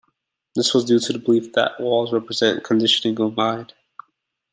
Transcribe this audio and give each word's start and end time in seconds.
This 0.55 0.73
was 0.73 0.85
due 0.85 0.97
to 0.99 1.13
his 1.13 1.21
belief 1.23 1.53
that 1.53 1.79
walls 1.79 2.11
represent 2.11 2.63
conditioning 2.63 3.21
of 3.21 3.37
mind. 3.37 3.75